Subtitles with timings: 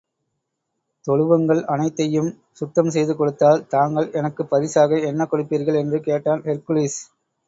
[1.07, 6.99] தொழுவங்கள் அனைத்தையும் சுத்தம் செய்து கொடுத்தால், தாங்கள் எனக்குப் பரிசாக என்ன கொடுப்பீர்கள் என்று கேட்டான் ஹெர்க்குலிஸ்.